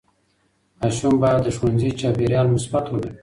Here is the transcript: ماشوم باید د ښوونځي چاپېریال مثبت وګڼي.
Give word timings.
ماشوم 0.79 1.13
باید 1.21 1.39
د 1.43 1.47
ښوونځي 1.55 1.89
چاپېریال 1.99 2.47
مثبت 2.55 2.85
وګڼي. 2.89 3.11